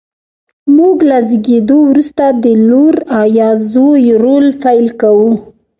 [0.77, 2.95] موږ له زېږېدو وروسته د لور
[3.39, 5.31] یا زوی رول پیل کوو.